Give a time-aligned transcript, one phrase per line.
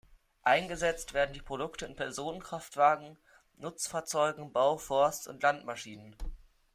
[0.41, 3.19] Eingesetzt werden die Produkte in Personenkraftwagen,
[3.57, 6.15] Nutzfahrzeugen, Bau-, Forst- und Landmaschinen.